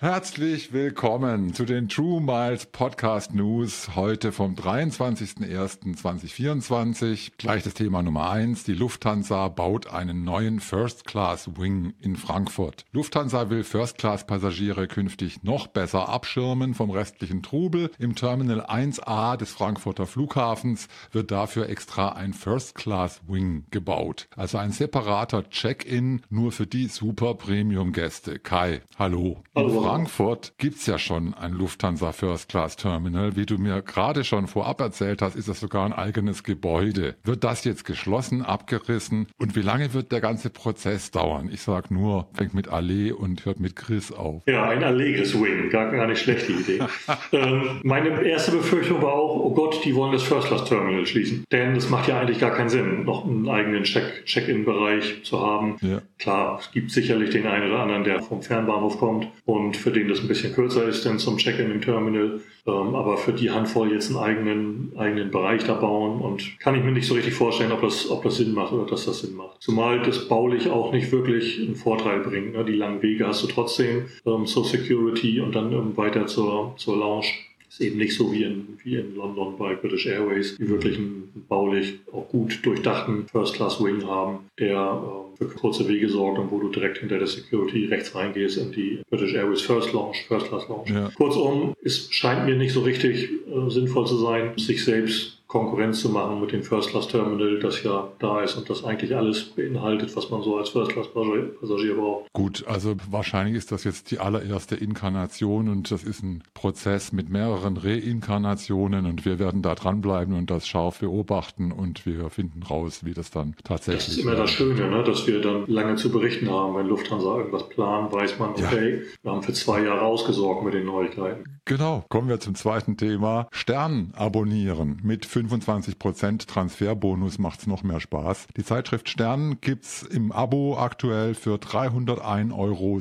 Herzlich 0.00 0.72
willkommen 0.72 1.54
zu 1.54 1.64
den 1.64 1.88
True 1.88 2.20
Miles 2.20 2.66
Podcast 2.66 3.34
News 3.34 3.96
heute 3.96 4.30
vom 4.30 4.54
23.01.2024. 4.54 7.32
Gleich 7.36 7.64
das 7.64 7.74
Thema 7.74 8.04
Nummer 8.04 8.30
eins: 8.30 8.62
Die 8.62 8.74
Lufthansa 8.74 9.48
baut 9.48 9.92
einen 9.92 10.22
neuen 10.22 10.60
First 10.60 11.04
Class 11.04 11.50
Wing 11.58 11.94
in 12.00 12.14
Frankfurt. 12.14 12.84
Lufthansa 12.92 13.50
will 13.50 13.64
First 13.64 13.98
Class 13.98 14.24
Passagiere 14.24 14.86
künftig 14.86 15.42
noch 15.42 15.66
besser 15.66 16.08
abschirmen 16.08 16.74
vom 16.74 16.92
restlichen 16.92 17.42
Trubel. 17.42 17.90
Im 17.98 18.14
Terminal 18.14 18.66
1A 18.66 19.36
des 19.36 19.50
Frankfurter 19.50 20.06
Flughafens 20.06 20.86
wird 21.10 21.32
dafür 21.32 21.68
extra 21.68 22.10
ein 22.10 22.34
First 22.34 22.76
Class 22.76 23.20
Wing 23.26 23.64
gebaut. 23.72 24.28
Also 24.36 24.58
ein 24.58 24.70
separater 24.70 25.50
Check-in 25.50 26.22
nur 26.30 26.52
für 26.52 26.68
die 26.68 26.86
Super 26.86 27.34
Premium 27.34 27.92
Gäste. 27.92 28.38
Kai, 28.38 28.82
hallo. 28.96 29.42
Hallo. 29.56 29.87
Frankfurt 29.88 30.52
gibt's 30.58 30.84
ja 30.84 30.98
schon 30.98 31.32
ein 31.32 31.52
Lufthansa 31.52 32.12
First 32.12 32.50
Class 32.50 32.76
Terminal. 32.76 33.36
Wie 33.36 33.46
du 33.46 33.56
mir 33.56 33.80
gerade 33.80 34.22
schon 34.22 34.46
vorab 34.46 34.82
erzählt 34.82 35.22
hast, 35.22 35.34
ist 35.34 35.48
das 35.48 35.60
sogar 35.60 35.86
ein 35.86 35.94
eigenes 35.94 36.42
Gebäude. 36.44 37.16
Wird 37.24 37.42
das 37.42 37.64
jetzt 37.64 37.86
geschlossen, 37.86 38.42
abgerissen? 38.42 39.28
Und 39.38 39.56
wie 39.56 39.62
lange 39.62 39.94
wird 39.94 40.12
der 40.12 40.20
ganze 40.20 40.50
Prozess 40.50 41.10
dauern? 41.10 41.48
Ich 41.50 41.62
sag 41.62 41.90
nur, 41.90 42.28
fängt 42.34 42.52
mit 42.52 42.68
Allee 42.68 43.12
und 43.12 43.46
hört 43.46 43.60
mit 43.60 43.76
Chris 43.76 44.12
auf. 44.12 44.42
Ja, 44.46 44.68
ein 44.68 44.84
Alleges 44.84 45.32
Wing, 45.40 45.70
gar, 45.70 45.90
gar 45.90 46.06
nicht 46.06 46.20
schlechte 46.20 46.52
Idee. 46.52 46.80
ähm, 47.32 47.80
meine 47.82 48.22
erste 48.24 48.52
Befürchtung 48.52 49.00
war 49.00 49.14
auch, 49.14 49.36
oh 49.36 49.54
Gott, 49.54 49.82
die 49.86 49.94
wollen 49.94 50.12
das 50.12 50.22
First 50.22 50.48
Class 50.48 50.66
Terminal 50.66 51.06
schließen. 51.06 51.44
Denn 51.50 51.74
es 51.74 51.88
macht 51.88 52.08
ja 52.08 52.20
eigentlich 52.20 52.40
gar 52.40 52.52
keinen 52.52 52.68
Sinn, 52.68 53.04
noch 53.04 53.24
einen 53.24 53.48
eigenen 53.48 53.84
Check-in-Bereich 53.84 55.24
zu 55.24 55.40
haben. 55.40 55.76
Ja. 55.80 56.02
Klar, 56.18 56.58
es 56.60 56.72
gibt 56.72 56.90
sicherlich 56.90 57.30
den 57.30 57.46
einen 57.46 57.70
oder 57.70 57.80
anderen, 57.80 58.04
der 58.04 58.20
vom 58.20 58.42
Fernbahnhof 58.42 58.98
kommt 58.98 59.28
und 59.46 59.77
für 59.78 59.90
den 59.90 60.08
das 60.08 60.20
ein 60.20 60.28
bisschen 60.28 60.54
kürzer 60.54 60.88
ist, 60.88 61.04
denn 61.04 61.18
zum 61.18 61.36
Check-in 61.36 61.70
im 61.70 61.80
Terminal. 61.80 62.40
Ähm, 62.66 62.94
aber 62.94 63.16
für 63.16 63.32
die 63.32 63.50
Handvoll 63.50 63.92
jetzt 63.92 64.10
einen 64.10 64.18
eigenen, 64.18 64.92
eigenen 64.96 65.30
Bereich 65.30 65.64
da 65.64 65.74
bauen 65.74 66.20
und 66.20 66.58
kann 66.58 66.74
ich 66.74 66.84
mir 66.84 66.92
nicht 66.92 67.06
so 67.06 67.14
richtig 67.14 67.34
vorstellen, 67.34 67.72
ob 67.72 67.80
das, 67.80 68.10
ob 68.10 68.22
das 68.22 68.36
Sinn 68.36 68.52
macht 68.52 68.72
oder 68.72 68.86
dass 68.86 69.06
das 69.06 69.20
Sinn 69.20 69.34
macht. 69.36 69.62
Zumal 69.62 70.02
das 70.02 70.28
baulich 70.28 70.68
auch 70.68 70.92
nicht 70.92 71.10
wirklich 71.12 71.60
einen 71.60 71.76
Vorteil 71.76 72.20
bringt. 72.20 72.54
Ne? 72.54 72.64
Die 72.64 72.74
langen 72.74 73.02
Wege 73.02 73.26
hast 73.26 73.42
du 73.42 73.46
trotzdem 73.46 74.06
ähm, 74.26 74.46
zur 74.46 74.64
Security 74.64 75.40
und 75.40 75.54
dann 75.54 75.72
ähm, 75.72 75.96
weiter 75.96 76.26
zur, 76.26 76.74
zur 76.76 76.96
Lounge 76.96 77.26
ist 77.68 77.80
eben 77.80 77.98
nicht 77.98 78.14
so 78.14 78.32
wie 78.32 78.44
in, 78.44 78.78
wie 78.82 78.96
in 78.96 79.14
London 79.14 79.56
bei 79.58 79.74
British 79.74 80.06
Airways, 80.06 80.56
die 80.56 80.68
wirklich 80.68 80.96
einen 80.96 81.44
baulich 81.48 82.00
auch 82.12 82.28
gut 82.28 82.64
durchdachten 82.64 83.26
First-Class-Wing 83.28 84.04
haben, 84.06 84.40
der 84.58 84.76
äh, 84.76 85.36
für 85.36 85.46
kurze 85.46 85.88
Wege 85.88 86.08
sorgt 86.08 86.38
und 86.38 86.50
wo 86.50 86.58
du 86.58 86.68
direkt 86.70 86.98
hinter 86.98 87.18
der 87.18 87.26
Security 87.26 87.86
rechts 87.86 88.14
reingehst 88.14 88.58
in 88.58 88.72
die 88.72 89.00
British 89.08 89.34
Airways 89.34 89.62
First 89.62 89.92
Launch, 89.92 90.24
First 90.26 90.48
Class 90.48 90.68
Launch. 90.68 90.90
Ja. 90.90 91.10
Kurzum, 91.16 91.74
es 91.82 92.08
scheint 92.10 92.46
mir 92.46 92.56
nicht 92.56 92.72
so 92.72 92.80
richtig 92.80 93.30
äh, 93.30 93.70
sinnvoll 93.70 94.06
zu 94.06 94.16
sein, 94.16 94.52
sich 94.56 94.84
selbst 94.84 95.37
Konkurrenz 95.48 96.00
zu 96.00 96.10
machen 96.10 96.42
mit 96.42 96.52
dem 96.52 96.62
First-Class-Terminal, 96.62 97.58
das 97.58 97.82
ja 97.82 98.08
da 98.18 98.42
ist 98.42 98.56
und 98.56 98.68
das 98.68 98.84
eigentlich 98.84 99.16
alles 99.16 99.44
beinhaltet, 99.44 100.14
was 100.14 100.28
man 100.28 100.42
so 100.42 100.58
als 100.58 100.68
First-Class-Passagier 100.68 101.96
braucht. 101.96 102.30
Gut, 102.34 102.66
also 102.66 102.94
wahrscheinlich 103.10 103.56
ist 103.56 103.72
das 103.72 103.84
jetzt 103.84 104.10
die 104.10 104.18
allererste 104.18 104.76
Inkarnation 104.76 105.70
und 105.70 105.90
das 105.90 106.04
ist 106.04 106.22
ein 106.22 106.44
Prozess 106.52 107.12
mit 107.12 107.30
mehreren 107.30 107.78
Reinkarnationen 107.78 109.06
und 109.06 109.24
wir 109.24 109.38
werden 109.38 109.62
da 109.62 109.74
dranbleiben 109.74 110.34
und 110.34 110.50
das 110.50 110.68
scharf 110.68 110.98
beobachten 110.98 111.72
und 111.72 112.04
wir 112.04 112.28
finden 112.28 112.62
raus, 112.62 113.00
wie 113.04 113.14
das 113.14 113.30
dann 113.30 113.54
tatsächlich 113.64 114.00
ist. 114.00 114.08
Das 114.08 114.16
ist 114.18 114.22
immer 114.22 114.34
das 114.34 114.50
Schöne, 114.50 114.90
ne? 114.90 115.02
dass 115.02 115.26
wir 115.26 115.40
dann 115.40 115.64
lange 115.66 115.96
zu 115.96 116.12
berichten 116.12 116.50
haben. 116.50 116.76
Wenn 116.76 116.88
Lufthansa 116.88 117.38
irgendwas 117.38 117.66
plant, 117.70 118.12
weiß 118.12 118.38
man, 118.38 118.50
okay, 118.50 118.96
ja. 118.96 119.02
wir 119.22 119.32
haben 119.32 119.42
für 119.42 119.54
zwei 119.54 119.82
Jahre 119.82 120.02
ausgesorgt 120.02 120.62
mit 120.62 120.74
den 120.74 120.84
Neuigkeiten. 120.84 121.58
Genau, 121.64 122.04
kommen 122.08 122.28
wir 122.28 122.40
zum 122.40 122.54
zweiten 122.54 122.96
Thema. 122.96 123.48
Stern 123.50 124.12
abonnieren 124.14 125.00
mit 125.02 125.26
25% 125.46 126.46
Transferbonus 126.46 127.38
macht's 127.38 127.66
noch 127.66 127.82
mehr 127.82 128.00
Spaß. 128.00 128.46
Die 128.56 128.64
Zeitschrift 128.64 129.10
Stern 129.10 129.60
gibt's 129.60 130.02
im 130.02 130.32
Abo 130.32 130.78
aktuell 130.78 131.34
für 131.34 131.56
301,60 131.56 132.54
Euro. 132.54 133.00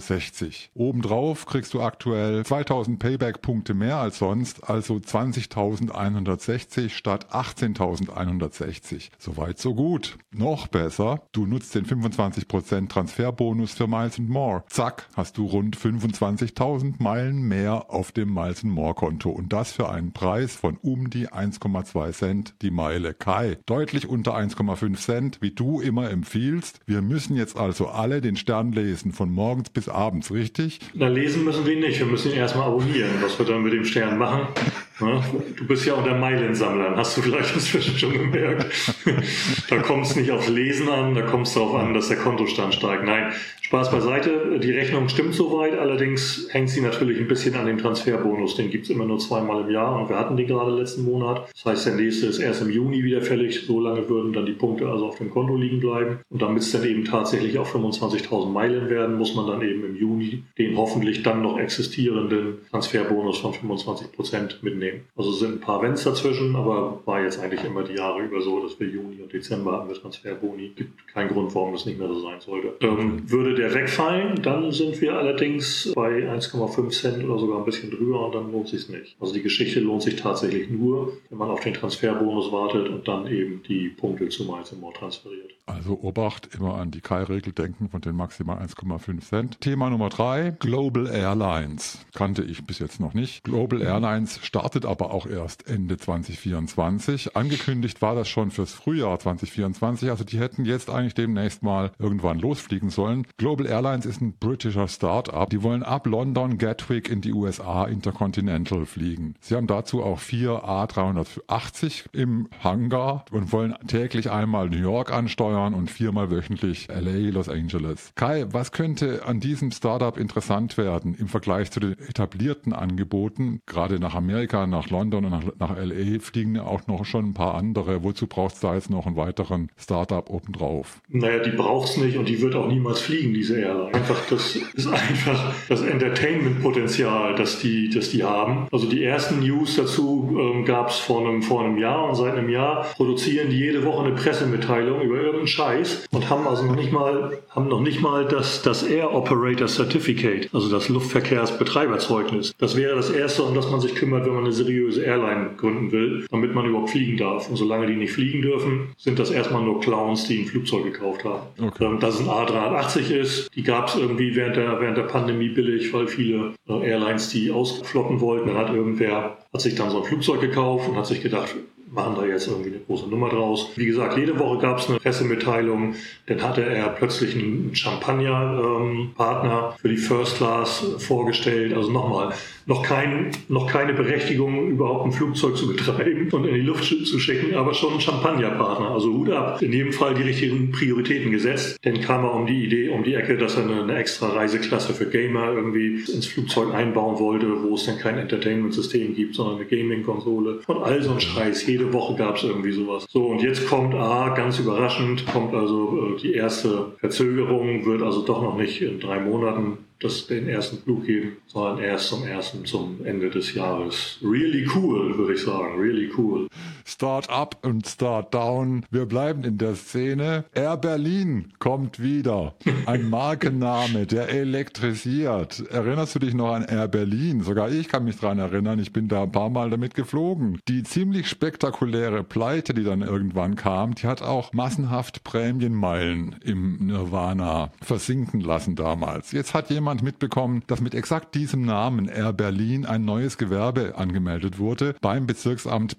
Obendrauf 0.74 1.46
kriegst 1.46 1.74
du 1.74 1.82
aktuell 1.82 2.46
2000 2.46 3.00
Payback-Punkte 3.00 3.74
mehr 3.74 3.98
als 3.98 4.18
sonst, 4.18 4.70
also 4.70 4.96
20.160 4.96 6.90
statt 6.90 7.28
18.160. 7.32 9.12
Soweit 9.18 9.60
so 9.60 9.74
gut. 9.74 10.18
Noch 10.32 10.68
besser, 10.68 11.22
du 11.32 11.46
nutzt 11.46 11.74
den 11.74 11.86
25% 11.86 12.90
Transferbonus 12.90 13.74
für 13.74 13.88
Miles 13.88 14.20
More. 14.20 14.64
Zack, 14.68 15.08
hast 15.16 15.38
du 15.38 15.46
rund 15.46 15.78
25.000 15.78 16.96
Meilen 17.00 17.44
mehr 17.44 17.86
auf 17.90 18.12
dem 18.12 18.34
Miles 18.34 18.58
als 18.58 18.64
ein 18.64 18.72
More-Konto 18.72 19.30
und 19.30 19.54
das 19.54 19.72
für 19.72 19.90
einen 19.90 20.14
Preis 20.14 20.56
von 20.56 20.78
um 20.82 21.12
die 21.12 21.28
1,2 21.30 22.12
Cent 22.12 22.27
die 22.62 22.72
Meile. 22.72 23.14
Kai, 23.14 23.58
deutlich 23.66 24.08
unter 24.08 24.36
1,5 24.36 24.96
Cent, 24.96 25.38
wie 25.42 25.52
du 25.52 25.80
immer 25.82 26.10
empfiehlst. 26.10 26.80
Wir 26.86 27.02
müssen 27.02 27.36
jetzt 27.36 27.58
also 27.58 27.88
alle 27.88 28.22
den 28.22 28.36
Stern 28.36 28.72
lesen, 28.72 29.12
von 29.12 29.32
morgens 29.32 29.70
bis 29.70 29.90
abends, 29.90 30.32
richtig? 30.32 30.80
Na, 30.94 31.08
lesen 31.08 31.44
müssen 31.44 31.66
wir 31.66 31.78
nicht. 31.78 32.00
Wir 32.00 32.06
müssen 32.06 32.32
ihn 32.32 32.38
erstmal 32.38 32.68
abonnieren, 32.68 33.12
was 33.22 33.38
wir 33.40 33.46
dann 33.46 33.64
mit 33.64 33.74
dem 33.74 33.86
Stern 33.86 34.18
machen. 34.18 34.48
Du 35.00 35.68
bist 35.68 35.86
ja 35.86 35.94
unter 35.94 36.16
Meilensammlern, 36.16 36.96
hast 36.96 37.16
du 37.16 37.22
vielleicht 37.22 37.54
inzwischen 37.54 37.96
schon 38.00 38.14
gemerkt. 38.14 38.66
da 39.70 39.78
kommt 39.78 40.08
es 40.08 40.16
nicht 40.16 40.32
aufs 40.32 40.48
Lesen 40.48 40.90
an, 40.90 41.14
da 41.14 41.22
kommt 41.22 41.46
es 41.46 41.54
darauf 41.54 41.76
an, 41.76 41.94
dass 41.94 42.08
der 42.08 42.18
Kontostand 42.18 42.74
steigt. 42.74 43.04
Nein, 43.04 43.32
Spaß 43.62 43.92
beiseite, 43.92 44.60
die 44.60 44.72
Rechnung 44.72 45.08
stimmt 45.08 45.36
soweit, 45.36 45.78
allerdings 45.78 46.48
hängt 46.52 46.70
sie 46.70 46.82
natürlich 46.82 47.20
ein 47.20 47.28
bisschen 47.28 47.54
an 47.56 47.68
dem 47.68 47.78
Transferbonus. 47.78 48.56
Den 48.56 48.72
gibt 48.72 48.86
es 48.86 48.90
immer 48.90 49.06
nur 49.06 49.20
zweimal 49.20 49.62
im 49.62 49.70
Jahr 49.70 50.02
und 50.02 50.10
wir 50.10 50.18
hatten 50.18 50.36
den 50.36 50.48
gerade 50.48 50.72
letzten 50.72 51.04
Monat. 51.04 51.48
Das 51.54 51.66
heißt, 51.66 51.86
der 51.86 51.94
nächste 51.96 52.17
ist 52.24 52.40
erst 52.40 52.62
im 52.62 52.70
Juni 52.70 53.04
wieder 53.04 53.22
fällig. 53.22 53.66
So 53.66 53.80
lange 53.80 54.08
würden 54.10 54.34
dann 54.34 54.46
die 54.46 54.54
Punkte 54.54 54.88
also 54.88 55.08
auf 55.08 55.18
dem 55.18 55.30
Konto 55.30 55.56
liegen 55.56 55.80
bleiben. 55.80 56.20
Und 56.30 56.42
damit 56.42 56.64
es 56.64 56.72
dann 56.72 56.86
eben 56.86 57.06
tatsächlich 57.06 57.58
auch 57.60 57.68
25.000 57.68 58.50
Meilen 58.50 58.90
werden, 58.90 59.18
muss 59.18 59.36
man 59.36 59.48
dann 59.48 59.62
eben 59.62 59.84
im 59.86 59.96
Juni 59.96 60.44
den 60.58 60.78
hoffentlich 60.78 61.24
dann 61.24 61.42
noch 61.42 61.58
existierenden 61.58 62.60
Transferbonus 62.70 63.40
von 63.40 63.54
25 63.54 64.12
Prozent 64.12 64.64
mitnehmen. 64.64 65.02
Also 65.16 65.32
sind 65.32 65.56
ein 65.56 65.60
paar 65.60 65.82
Wenns 65.82 66.04
dazwischen, 66.04 66.56
aber 66.56 67.02
war 67.06 67.22
jetzt 67.24 67.40
eigentlich 67.40 67.64
immer 67.64 67.84
die 67.84 67.96
Jahre 67.96 68.22
über 68.24 68.42
so, 68.42 68.62
dass 68.62 68.80
wir 68.80 68.88
Juni 68.88 69.22
und 69.22 69.34
Dezember 69.34 69.74
haben 69.74 69.88
mit 69.88 70.02
Transferboni. 70.02 70.74
Gibt 70.76 71.08
keinen 71.08 71.30
Grund, 71.30 71.54
warum 71.56 71.74
das 71.74 71.86
nicht 71.86 72.00
mehr 72.00 72.08
so 72.08 72.20
sein 72.22 72.40
sollte. 72.40 72.74
Ähm, 72.82 73.30
würde 73.30 73.56
der 73.56 73.74
wegfallen, 73.74 74.42
dann 74.42 74.72
sind 74.72 75.00
wir 75.02 75.18
allerdings 75.18 75.92
bei 75.96 76.30
1,5 76.30 76.90
Cent 76.90 77.24
oder 77.24 77.40
sogar 77.40 77.60
ein 77.60 77.66
bisschen 77.66 77.92
drüber 77.92 78.26
und 78.26 78.36
dann 78.36 78.52
lohnt 78.52 78.68
sich 78.68 78.90
nicht. 78.90 79.16
Also 79.20 79.34
die 79.34 79.42
Geschichte 79.42 79.80
lohnt 79.80 80.02
sich 80.02 80.16
tatsächlich 80.16 80.70
nur, 80.70 81.14
wenn 81.30 81.38
man 81.38 81.50
auf 81.50 81.62
den 81.62 81.74
Transferbonus 82.08 82.52
wartet 82.52 82.90
und 82.90 83.08
dann 83.08 83.28
eben 83.28 83.62
die 83.64 83.90
Punkte 83.90 84.30
zu 84.30 84.46
Miles 84.46 84.72
More 84.80 84.94
transferiert. 84.94 85.52
Also 85.66 86.00
Obacht, 86.02 86.56
immer 86.56 86.76
an 86.76 86.92
die 86.92 87.02
Kai-Regel 87.02 87.52
denken 87.52 87.90
von 87.90 88.00
den 88.00 88.16
maximal 88.16 88.58
1,5 88.60 89.20
Cent. 89.22 89.62
Thema 89.62 89.90
Nummer 89.90 90.08
drei, 90.08 90.56
Global 90.60 91.08
Airlines. 91.08 92.06
Kannte 92.16 92.44
ich 92.44 92.66
bis 92.66 92.80
jetzt 92.80 93.02
noch 93.02 93.14
nicht. 93.14 93.44
Global 93.44 93.82
Airlines 93.82 94.40
startet 94.44 94.86
aber 94.86 95.14
auch 95.14 95.26
erst 95.26 95.68
Ende 95.68 95.98
2024. 95.98 97.36
Angekündigt 97.36 98.02
war 98.02 98.16
das 98.16 98.30
schon 98.30 98.52
fürs 98.52 98.72
Frühjahr 98.72 99.20
2024. 99.20 100.10
Also 100.10 100.24
die 100.24 100.40
hätten 100.40 100.64
jetzt 100.64 100.90
eigentlich 100.90 101.16
demnächst 101.16 101.64
mal 101.64 101.92
irgendwann 102.00 102.40
losfliegen 102.40 102.90
sollen. 102.90 103.28
Global 103.36 103.66
Airlines 103.66 104.06
ist 104.06 104.22
ein 104.22 104.38
britischer 104.40 104.88
Start-up. 104.88 105.50
Die 105.50 105.64
wollen 105.64 105.84
ab 105.84 106.08
London 106.08 106.58
Gatwick 106.58 107.10
in 107.10 107.20
die 107.20 107.34
USA 107.34 107.84
Intercontinental 107.86 108.86
fliegen. 108.86 109.36
Sie 109.42 109.56
haben 109.56 109.68
dazu 109.68 110.02
auch 110.02 110.20
vier 110.20 110.64
A380 110.64 111.97
im 112.14 112.50
Hangar 112.64 113.26
und 113.32 113.52
wollen 113.52 113.76
täglich 113.88 114.30
einmal 114.32 114.70
New 114.70 114.78
York 114.78 115.12
ansteuern 115.12 115.74
und 115.74 115.90
viermal 115.90 116.32
wöchentlich 116.32 116.88
LA, 116.90 117.32
Los 117.32 117.50
Angeles. 117.50 118.12
Kai, 118.16 118.46
was 118.52 118.72
könnte 118.72 119.26
an 119.26 119.40
diesem 119.40 119.72
Startup 119.72 120.18
interessant 120.18 120.78
werden 120.78 121.16
im 121.16 121.28
Vergleich 121.28 121.72
zu 121.72 121.80
den 121.80 121.94
etablierten 122.00 122.74
Angeboten? 122.74 123.62
Gerade 123.66 124.00
nach 124.00 124.16
Amerika, 124.16 124.68
nach 124.68 124.90
London 124.90 125.26
und 125.26 125.32
nach, 125.32 125.44
nach 125.60 125.78
LA 125.78 126.20
fliegen 126.20 126.60
auch 126.60 126.88
noch 126.88 127.06
schon 127.06 127.30
ein 127.30 127.34
paar 127.34 127.56
andere. 127.56 128.04
Wozu 128.04 128.28
brauchst 128.28 128.62
du 128.62 128.68
da 128.68 128.76
jetzt 128.76 128.90
noch 128.90 129.06
einen 129.06 129.16
weiteren 129.16 129.70
Startup 129.78 130.30
obendrauf? 130.30 131.02
Naja, 131.10 131.40
die 131.40 131.52
brauchst 131.52 131.98
nicht 131.98 132.18
und 132.18 132.28
die 132.28 132.42
wird 132.42 132.56
auch 132.56 132.68
niemals 132.68 133.00
fliegen, 133.00 133.34
diese 133.34 133.60
Airline. 133.60 133.94
Einfach, 133.94 134.20
das 134.30 134.56
ist 134.56 134.88
einfach 134.88 135.54
das 135.70 135.82
Entertainment-Potenzial, 135.82 137.36
das 137.36 137.60
die, 137.60 137.90
das 137.90 138.10
die 138.10 138.24
haben. 138.24 138.68
Also 138.72 138.88
die 138.88 139.04
ersten 139.04 139.40
News 139.40 139.76
dazu 139.76 140.38
ähm, 140.40 140.66
gab 140.66 140.90
es 140.90 140.98
vor 140.98 141.22
einem, 141.28 141.42
vor 141.42 141.64
einem 141.64 141.78
Jahr 141.78 141.87
und 141.96 142.16
seit 142.16 142.36
einem 142.36 142.50
Jahr 142.50 142.86
produzieren 142.96 143.50
die 143.50 143.58
jede 143.58 143.84
Woche 143.86 144.06
eine 144.06 144.16
Pressemitteilung 144.16 145.02
über 145.02 145.16
irgendeinen 145.16 145.48
Scheiß 145.48 146.08
und 146.12 146.30
haben 146.30 146.48
also 146.48 146.64
noch 146.64 146.76
nicht 146.76 146.92
mal, 146.92 147.40
haben 147.50 147.68
noch 147.68 147.82
nicht 147.82 148.02
mal 148.02 148.26
das, 148.26 148.62
das 148.62 148.84
Air 148.84 149.14
Operator 149.14 149.68
Certificate, 149.68 150.50
also 150.54 150.70
das 150.70 150.90
Luftverkehrsbetreiberzeugnis. 150.90 152.54
Das 152.58 152.76
wäre 152.76 152.96
das 152.96 153.10
erste, 153.10 153.44
um 153.44 153.56
das 153.56 153.70
man 153.70 153.80
sich 153.80 153.96
kümmert, 153.96 154.26
wenn 154.26 154.34
man 154.34 154.46
eine 154.46 154.54
seriöse 154.54 155.04
Airline 155.04 155.52
gründen 155.58 155.92
will, 155.92 156.26
damit 156.32 156.54
man 156.54 156.66
überhaupt 156.66 156.92
fliegen 156.92 157.18
darf. 157.18 157.50
Und 157.50 157.56
solange 157.56 157.88
die 157.88 157.96
nicht 157.96 158.14
fliegen 158.14 158.42
dürfen, 158.42 158.90
sind 158.98 159.20
das 159.20 159.32
erstmal 159.32 159.64
nur 159.64 159.80
Clowns, 159.80 160.28
die 160.28 160.42
ein 160.42 160.46
Flugzeug 160.46 160.84
gekauft 160.84 161.24
haben. 161.24 161.48
Okay. 161.62 161.86
Ähm, 161.86 162.00
dass 162.00 162.16
es 162.16 162.22
ein 162.22 162.28
A380 162.28 163.12
ist, 163.12 163.56
die 163.56 163.64
gab 163.64 163.88
es 163.88 163.96
irgendwie 163.96 164.36
während 164.36 164.56
der, 164.56 164.80
während 164.80 164.98
der 164.98 165.04
Pandemie 165.04 165.50
billig, 165.50 165.94
weil 165.94 166.08
viele 166.08 166.54
äh, 166.68 166.90
Airlines 166.90 167.30
die 167.30 167.52
ausflotten 167.52 168.22
wollten. 168.22 168.48
Dann 168.48 168.58
hat 168.58 168.74
irgendwer, 168.74 169.38
hat 169.54 169.62
sich 169.62 169.76
dann 169.76 169.90
so 169.90 170.00
ein 170.00 170.04
Flugzeug 170.04 170.42
gekauft 170.42 170.90
und 170.90 170.96
hat 170.96 171.08
sich 171.08 171.22
gedacht, 171.22 171.56
machen 171.92 172.16
da 172.16 172.26
jetzt 172.26 172.48
irgendwie 172.48 172.70
eine 172.70 172.80
große 172.80 173.08
Nummer 173.08 173.30
draus. 173.30 173.72
Wie 173.76 173.86
gesagt, 173.86 174.18
jede 174.18 174.38
Woche 174.38 174.60
gab 174.60 174.80
es 174.80 174.90
eine 174.90 175.00
Pressemitteilung. 175.00 175.96
Dann 176.26 176.42
hatte 176.42 176.64
er 176.64 176.90
plötzlich 176.90 177.36
einen 177.36 177.74
Champagner-Partner 177.74 179.70
ähm, 179.72 179.80
für 179.80 179.90
die 179.90 179.98
First 179.98 180.38
Class 180.38 180.86
vorgestellt. 181.00 181.74
Also 181.74 181.92
nochmal, 181.92 182.34
noch, 182.66 182.84
kein, 182.84 183.32
noch 183.48 183.68
keine 183.68 183.94
Berechtigung, 183.94 184.70
überhaupt 184.70 185.06
ein 185.06 185.12
Flugzeug 185.14 185.56
zu 185.56 185.68
betreiben 185.68 186.30
und 186.32 186.46
in 186.46 186.56
die 186.56 186.62
Luft 186.62 186.84
zu 186.84 187.20
schicken, 187.20 187.56
aber 187.56 187.74
schon 187.74 187.94
ein 187.94 188.02
Champagnerpartner. 188.02 188.90
Also 188.90 189.14
Hut 189.14 189.30
ab. 189.30 189.62
In 189.62 189.72
jedem 189.72 189.94
Fall 189.94 190.14
die 190.16 190.24
richtigen 190.24 190.72
Prioritäten 190.72 191.32
gesetzt. 191.32 191.78
Dann 191.84 192.02
kam 192.02 192.26
er 192.26 192.34
um 192.34 192.46
die 192.46 192.66
Idee, 192.66 192.90
um 192.90 193.04
die 193.04 193.14
Ecke, 193.14 193.38
dass 193.38 193.56
er 193.56 193.64
eine, 193.64 193.84
eine 193.84 193.96
extra 193.98 194.30
Reiseklasse 194.30 194.94
für 194.94 195.06
Gamer 195.06 195.54
irgendwie 195.54 196.02
ins 196.02 196.26
Flugzeug 196.28 196.74
einbauen 196.74 197.20
wollte, 197.20 197.48
wo 197.64 197.76
es 197.76 197.86
dann 197.86 197.98
kein 197.98 198.18
Entertainment-System 198.18 199.16
gibt, 199.16 199.36
sondern 199.36 199.58
eine 199.58 199.66
Gaming-Konsole 199.66 200.60
und 200.68 200.78
all 200.84 201.02
so 201.02 201.12
ein 201.12 201.20
Scheiß. 201.22 201.68
Jede 201.78 201.94
Woche 201.94 202.16
gab 202.16 202.38
es 202.38 202.44
irgendwie 202.44 202.72
sowas. 202.72 203.06
So, 203.08 203.28
und 203.28 203.44
jetzt 203.44 203.68
kommt 203.68 203.94
A, 203.94 204.30
ganz 204.30 204.58
überraschend, 204.58 205.28
kommt 205.28 205.54
also 205.54 206.16
äh, 206.16 206.20
die 206.20 206.34
erste 206.34 206.94
Verzögerung, 207.00 207.86
wird 207.86 208.02
also 208.02 208.24
doch 208.26 208.42
noch 208.42 208.58
nicht 208.58 208.82
in 208.82 209.00
drei 209.00 209.20
Monaten 209.20 209.78
das, 210.00 210.26
den 210.26 210.48
ersten 210.48 210.80
Flug 210.80 211.06
geben, 211.06 211.38
sondern 211.46 211.78
erst 211.84 212.08
zum 212.08 212.26
ersten, 212.26 212.66
zum 212.66 213.06
Ende 213.06 213.30
des 213.30 213.54
Jahres. 213.54 214.18
Really 214.24 214.68
cool, 214.76 215.16
würde 215.20 215.34
ich 215.34 215.42
sagen. 215.44 215.80
Really 215.80 216.10
cool. 216.18 216.48
Start 216.90 217.30
up 217.30 217.58
und 217.66 217.86
Start 217.86 218.34
down. 218.34 218.86
Wir 218.90 219.06
bleiben 219.06 219.44
in 219.44 219.58
der 219.58 219.76
Szene. 219.76 220.46
Air 220.56 220.78
Berlin 220.78 221.52
kommt 221.60 222.02
wieder. 222.02 222.56
Ein 222.86 223.10
Markenname, 223.10 224.06
der 224.06 224.30
elektrisiert. 224.30 225.66
Erinnerst 225.70 226.16
du 226.16 226.20
dich 226.20 226.34
noch 226.34 226.54
an 226.54 226.64
Air 226.64 226.88
Berlin? 226.88 227.42
Sogar 227.42 227.70
ich 227.70 227.90
kann 227.90 228.06
mich 228.06 228.18
daran 228.18 228.40
erinnern. 228.40 228.80
Ich 228.80 228.94
bin 228.94 229.10
da 229.10 229.24
ein 229.24 229.32
paar 229.34 229.50
Mal 229.50 229.70
damit 229.70 229.96
geflogen. 229.96 230.62
Die 230.70 230.84
ziemlich 230.84 231.28
spektakuläre 231.28 232.24
Pleite, 232.24 232.74
die 232.74 232.86
dann 232.86 233.02
irgendwann 233.02 233.58
kam, 233.58 233.94
die 233.94 234.08
hat 234.08 234.22
auch 234.22 234.54
massenhaft 234.54 235.26
Prämienmeilen 235.26 236.38
im 236.42 236.88
Nirvana 236.88 237.70
versinken 237.82 238.40
lassen 238.40 238.78
damals. 238.78 239.34
Jetzt 239.34 239.54
hat 239.54 239.70
jemand 239.70 240.04
mitbekommen, 240.04 240.64
dass 240.68 240.80
mit 240.80 240.96
exakt 240.96 241.36
diesem 241.36 241.64
Namen 241.64 242.08
Air 242.08 242.32
Berlin 242.32 242.86
ein 242.86 243.04
neues 243.04 243.38
Gewerbe 243.38 243.96
angemeldet 243.98 244.58
wurde 244.58 244.96
beim 245.02 245.28
Bezirksamt 245.28 245.98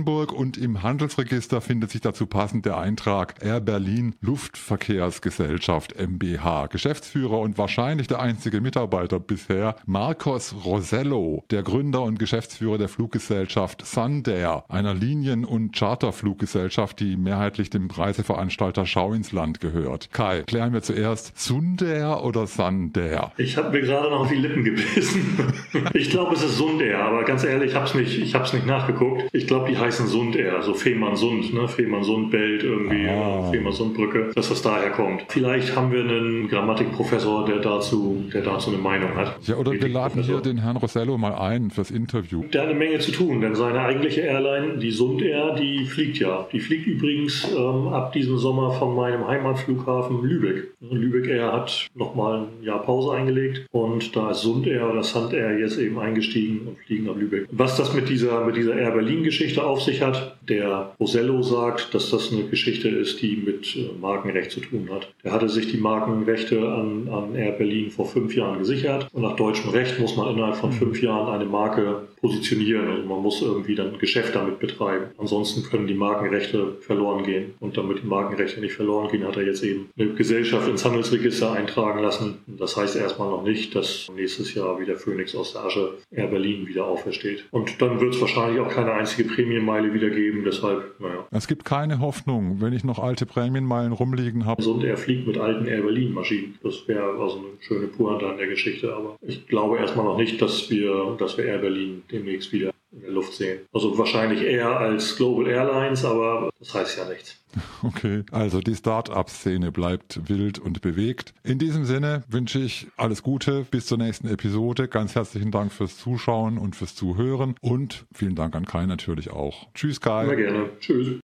Berlin-Charlottenburg 0.00 0.32
und 0.32 0.56
im 0.56 0.82
Handelsregister 0.82 1.60
findet 1.60 1.90
sich 1.90 2.00
dazu 2.00 2.26
passend 2.26 2.64
der 2.64 2.78
Eintrag 2.78 3.34
Air 3.42 3.60
Berlin 3.60 4.14
Luftverkehrsgesellschaft 4.20 5.94
MBH. 5.98 6.66
Geschäftsführer 6.68 7.38
und 7.38 7.58
wahrscheinlich 7.58 8.06
der 8.06 8.20
einzige 8.20 8.60
Mitarbeiter 8.60 9.20
bisher 9.20 9.76
Marcos 9.86 10.54
Rosello, 10.64 11.44
der 11.50 11.62
Gründer 11.62 12.02
und 12.02 12.18
Geschäftsführer 12.18 12.78
der 12.78 12.88
Fluggesellschaft 12.88 13.86
Sundair, 13.86 14.64
einer 14.68 14.94
Linien- 14.94 15.44
und 15.44 15.74
Charterfluggesellschaft, 15.74 17.00
die 17.00 17.16
mehrheitlich 17.16 17.70
dem 17.70 17.88
Reiseveranstalter 17.90 18.86
Schau 18.86 19.12
ins 19.12 19.32
Land 19.32 19.60
gehört. 19.60 20.12
Kai, 20.12 20.42
klären 20.42 20.72
wir 20.72 20.82
zuerst 20.82 21.38
Sundair 21.38 22.24
oder 22.24 22.46
Sundair? 22.46 23.32
Ich 23.36 23.56
habe 23.56 23.70
mir 23.70 23.80
gerade 23.80 24.10
noch 24.10 24.20
auf 24.20 24.28
die 24.28 24.36
Lippen 24.36 24.64
gebissen. 24.64 25.52
ich 25.94 26.10
glaube, 26.10 26.34
es 26.34 26.42
ist 26.42 26.56
Sundair, 26.56 27.04
aber 27.04 27.24
ganz 27.24 27.44
ehrlich, 27.44 27.70
ich 27.70 27.74
habe 27.74 27.86
es 27.86 27.94
nicht, 27.94 28.18
nicht 28.18 28.66
nachgeguckt. 28.66 29.28
Ich 29.32 29.46
glaube, 29.46 29.70
die 29.70 29.78
heißen 29.90 30.06
Sundair, 30.06 30.62
so 30.62 30.72
Fehmarnsund, 30.72 31.52
ne? 31.52 31.66
Fehmarnsund-Belt 31.66 32.62
irgendwie, 32.62 33.08
ah. 33.08 33.50
Fehmarnsund-Brücke, 33.50 34.30
dass 34.36 34.48
das 34.48 34.62
daher 34.62 34.90
kommt. 34.90 35.24
Vielleicht 35.28 35.74
haben 35.74 35.90
wir 35.90 36.00
einen 36.00 36.48
Grammatikprofessor, 36.48 37.46
der 37.46 37.58
dazu, 37.58 38.24
der 38.32 38.42
dazu 38.42 38.70
eine 38.70 38.78
Meinung 38.78 39.16
hat. 39.16 39.36
Ja, 39.42 39.56
oder 39.56 39.72
wir 39.72 39.88
laden 39.88 40.22
hier 40.22 40.40
den 40.40 40.58
Herrn 40.58 40.76
Rossello 40.76 41.18
mal 41.18 41.34
ein 41.34 41.70
fürs 41.70 41.90
Interview. 41.90 42.44
Der 42.52 42.62
hat 42.62 42.68
eine 42.68 42.78
Menge 42.78 43.00
zu 43.00 43.10
tun, 43.10 43.40
denn 43.40 43.56
seine 43.56 43.80
eigentliche 43.80 44.20
Airline, 44.20 44.78
die 44.78 44.92
Sundair, 44.92 45.56
die 45.56 45.84
fliegt 45.86 46.18
ja. 46.18 46.46
Die 46.52 46.60
fliegt 46.60 46.86
übrigens 46.86 47.48
ähm, 47.50 47.88
ab 47.88 48.12
diesem 48.12 48.38
Sommer 48.38 48.70
von 48.72 48.94
meinem 48.94 49.26
Heimatflughafen 49.26 50.22
Lübeck. 50.22 50.68
Lübeck 50.80 51.26
Air 51.26 51.52
hat 51.52 51.88
nochmal 51.94 52.42
ein 52.42 52.64
Jahr 52.64 52.82
Pause 52.82 53.12
eingelegt 53.12 53.66
und 53.72 54.14
da 54.14 54.30
ist 54.30 54.42
Sund 54.42 54.68
Air 54.68 54.88
oder 54.88 55.02
Sand 55.02 55.32
Air 55.32 55.58
jetzt 55.58 55.78
eben 55.78 55.98
eingestiegen 55.98 56.60
und 56.68 56.78
fliegen 56.78 57.06
nach 57.06 57.16
Lübeck. 57.16 57.48
Was 57.50 57.76
das 57.76 57.92
mit 57.92 58.08
dieser, 58.08 58.44
mit 58.44 58.56
dieser 58.56 58.76
Air 58.76 58.92
Berlin 58.92 59.24
Geschichte 59.24 59.64
auf 59.80 59.86
sich 59.86 60.02
hat, 60.02 60.36
der 60.46 60.92
Rosello 61.00 61.42
sagt, 61.42 61.94
dass 61.94 62.10
das 62.10 62.32
eine 62.32 62.44
Geschichte 62.44 62.88
ist, 62.88 63.22
die 63.22 63.36
mit 63.36 63.74
äh, 63.76 63.88
Markenrecht 63.98 64.50
zu 64.50 64.60
tun 64.60 64.88
hat. 64.92 65.08
Er 65.22 65.32
hatte 65.32 65.48
sich 65.48 65.70
die 65.70 65.78
Markenrechte 65.78 66.58
an, 66.68 67.08
an 67.08 67.34
Air 67.34 67.52
Berlin 67.52 67.90
vor 67.90 68.06
fünf 68.06 68.36
Jahren 68.36 68.58
gesichert 68.58 69.08
und 69.12 69.22
nach 69.22 69.36
deutschem 69.36 69.70
Recht 69.70 69.98
muss 69.98 70.16
man 70.16 70.34
innerhalb 70.34 70.56
von 70.56 70.72
fünf 70.72 71.00
Jahren 71.02 71.34
eine 71.34 71.48
Marke 71.48 72.08
positionieren. 72.20 72.88
Also 72.88 73.02
man 73.04 73.22
muss 73.22 73.40
irgendwie 73.42 73.74
dann 73.74 73.98
Geschäft 73.98 74.34
damit 74.34 74.58
betreiben. 74.58 75.06
Ansonsten 75.18 75.62
können 75.62 75.86
die 75.86 75.94
Markenrechte 75.94 76.76
verloren 76.80 77.24
gehen. 77.24 77.54
Und 77.60 77.76
damit 77.76 78.02
die 78.02 78.06
Markenrechte 78.06 78.60
nicht 78.60 78.74
verloren 78.74 79.10
gehen, 79.10 79.26
hat 79.26 79.36
er 79.36 79.44
jetzt 79.44 79.62
eben 79.62 79.88
eine 79.98 80.10
Gesellschaft 80.10 80.68
ins 80.68 80.84
Handelsregister 80.84 81.52
eintragen 81.52 82.02
lassen. 82.02 82.38
Das 82.46 82.76
heißt 82.76 82.96
erstmal 82.96 83.30
noch 83.30 83.42
nicht, 83.42 83.74
dass 83.74 84.08
nächstes 84.14 84.54
Jahr 84.54 84.78
wieder 84.78 84.96
Phoenix 84.96 85.34
aus 85.34 85.52
der 85.52 85.64
Asche 85.64 85.94
Air 86.10 86.26
Berlin 86.26 86.66
wieder 86.66 86.84
aufersteht. 86.84 87.44
Und 87.50 87.80
dann 87.80 88.00
wird 88.00 88.14
es 88.14 88.20
wahrscheinlich 88.20 88.60
auch 88.60 88.68
keine 88.68 88.92
einzige 88.92 89.28
Prämienmeile 89.60 89.94
wieder 89.94 90.10
geben. 90.10 90.42
Deshalb, 90.44 90.98
naja. 90.98 91.26
Es 91.30 91.46
gibt 91.46 91.64
keine 91.64 92.00
Hoffnung, 92.00 92.60
wenn 92.60 92.72
ich 92.72 92.84
noch 92.84 92.98
alte 92.98 93.26
Prämienmeilen 93.26 93.92
rumliegen 93.92 94.46
habe. 94.46 94.64
Und 94.64 94.84
er 94.84 94.96
fliegt 94.96 95.26
mit 95.26 95.38
alten 95.38 95.66
Air 95.66 95.82
Berlin 95.82 96.12
Maschinen. 96.12 96.58
Das 96.62 96.86
wäre 96.86 97.10
also 97.18 97.38
eine 97.38 97.46
schöne 97.60 97.86
Pointe 97.86 98.26
an 98.26 98.38
der 98.38 98.46
Geschichte. 98.46 98.94
Aber 98.94 99.16
ich 99.22 99.46
glaube 99.46 99.78
erstmal 99.78 100.06
noch 100.06 100.16
nicht, 100.16 100.40
dass 100.40 100.70
wir, 100.70 101.16
dass 101.18 101.36
wir 101.36 101.44
Air 101.44 101.58
Berlin 101.58 102.02
demnächst 102.10 102.52
wieder 102.52 102.69
Luft 103.10 103.34
sehen. 103.34 103.60
Also 103.72 103.96
wahrscheinlich 103.98 104.42
eher 104.42 104.78
als 104.78 105.16
Global 105.16 105.46
Airlines, 105.46 106.04
aber 106.04 106.50
das 106.58 106.74
heißt 106.74 106.98
ja 106.98 107.08
nichts. 107.08 107.36
Okay, 107.82 108.24
also 108.30 108.60
die 108.60 108.74
Start-up-Szene 108.74 109.72
bleibt 109.72 110.28
wild 110.28 110.58
und 110.58 110.82
bewegt. 110.82 111.34
In 111.42 111.58
diesem 111.58 111.84
Sinne 111.84 112.22
wünsche 112.28 112.58
ich 112.58 112.88
alles 112.96 113.22
Gute 113.22 113.66
bis 113.70 113.86
zur 113.86 113.98
nächsten 113.98 114.28
Episode. 114.28 114.86
Ganz 114.86 115.14
herzlichen 115.14 115.50
Dank 115.50 115.72
fürs 115.72 115.96
Zuschauen 115.96 116.58
und 116.58 116.76
fürs 116.76 116.94
Zuhören 116.94 117.54
und 117.60 118.04
vielen 118.12 118.34
Dank 118.34 118.54
an 118.54 118.66
Kai 118.66 118.86
natürlich 118.86 119.30
auch. 119.30 119.66
Tschüss, 119.74 120.00
Kai. 120.00 120.26
Sehr 120.26 120.36
gerne. 120.36 120.70
Tschüss. 120.78 121.16